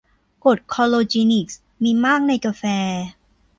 [0.43, 1.47] กรดคลอโรจีนิค
[1.83, 2.63] มีมากในกาแฟ